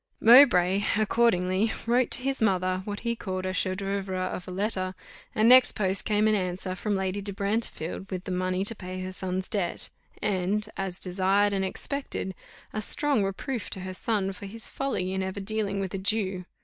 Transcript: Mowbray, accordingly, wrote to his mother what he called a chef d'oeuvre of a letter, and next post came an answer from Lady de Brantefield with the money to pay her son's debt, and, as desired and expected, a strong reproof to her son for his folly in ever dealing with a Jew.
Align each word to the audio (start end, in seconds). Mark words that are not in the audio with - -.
Mowbray, 0.19 0.83
accordingly, 0.97 1.71
wrote 1.85 2.09
to 2.09 2.23
his 2.23 2.41
mother 2.41 2.81
what 2.85 3.01
he 3.01 3.15
called 3.15 3.45
a 3.45 3.53
chef 3.53 3.77
d'oeuvre 3.77 4.17
of 4.33 4.47
a 4.47 4.51
letter, 4.51 4.95
and 5.35 5.47
next 5.47 5.73
post 5.73 6.05
came 6.05 6.27
an 6.27 6.33
answer 6.33 6.73
from 6.73 6.95
Lady 6.95 7.21
de 7.21 7.31
Brantefield 7.31 8.09
with 8.09 8.23
the 8.23 8.31
money 8.31 8.65
to 8.65 8.73
pay 8.73 9.01
her 9.01 9.13
son's 9.13 9.47
debt, 9.47 9.91
and, 10.19 10.67
as 10.75 10.97
desired 10.97 11.53
and 11.53 11.63
expected, 11.63 12.33
a 12.73 12.81
strong 12.81 13.23
reproof 13.23 13.69
to 13.69 13.81
her 13.81 13.93
son 13.93 14.33
for 14.33 14.47
his 14.47 14.71
folly 14.71 15.13
in 15.13 15.21
ever 15.21 15.39
dealing 15.39 15.79
with 15.79 15.93
a 15.93 15.99
Jew. 15.99 16.45